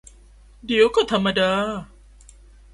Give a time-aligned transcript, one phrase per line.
[0.65, 1.51] เดี๋ยวก็ธรรมดา